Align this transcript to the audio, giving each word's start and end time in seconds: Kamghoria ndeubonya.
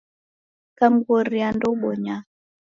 Kamghoria 0.77 1.47
ndeubonya. 1.55 2.15